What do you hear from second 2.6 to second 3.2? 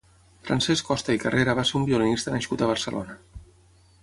a Barcelona.